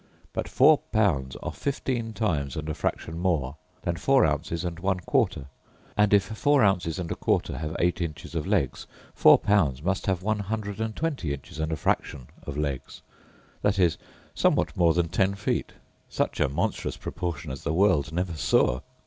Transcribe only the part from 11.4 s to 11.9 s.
and a